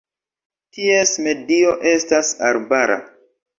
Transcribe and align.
Ties 0.77 1.13
medio 1.27 1.75
estas 1.93 2.35
arbara. 2.51 3.01